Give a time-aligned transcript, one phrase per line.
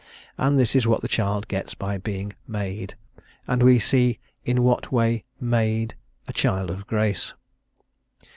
[0.35, 2.95] And this is what the child gets by being 'made'
[3.45, 5.93] and we see in what way made
[6.27, 7.35] 'a child of grace.'"